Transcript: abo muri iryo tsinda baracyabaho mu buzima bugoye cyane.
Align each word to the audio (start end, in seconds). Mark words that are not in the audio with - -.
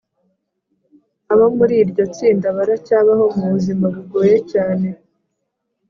abo 1.31 1.45
muri 1.57 1.73
iryo 1.83 2.03
tsinda 2.15 2.47
baracyabaho 2.57 3.25
mu 3.37 3.45
buzima 3.53 3.85
bugoye 3.95 4.37
cyane. 4.51 4.87